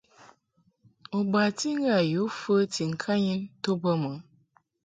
U 1.17 1.19
bati 1.31 1.69
ŋgâ 1.79 1.97
yǔ 2.11 2.21
fəti 2.39 2.81
ŋkanyin 2.93 3.41
to 3.61 3.71
bə 3.81 3.91
mɨ? 4.01 4.11